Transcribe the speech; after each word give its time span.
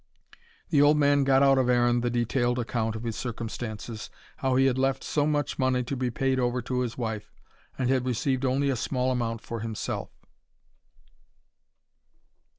The 0.71 0.81
old 0.81 0.97
man 0.97 1.23
got 1.23 1.43
out 1.43 1.59
of 1.59 1.69
Aaron 1.69 2.01
the 2.01 2.09
detailed 2.09 2.57
account 2.57 2.95
of 2.95 3.03
his 3.03 3.15
circumstances 3.15 4.09
how 4.37 4.55
he 4.55 4.65
had 4.65 4.79
left 4.79 5.03
so 5.03 5.27
much 5.27 5.59
money 5.59 5.83
to 5.83 5.95
be 5.95 6.09
paid 6.09 6.39
over 6.39 6.59
to 6.59 6.79
his 6.79 6.97
wife, 6.97 7.31
and 7.77 7.87
had 7.87 8.07
received 8.07 8.43
only 8.43 8.71
a 8.71 8.75
small 8.75 9.11
amount 9.11 9.41
for 9.41 9.59
himself. 9.59 10.09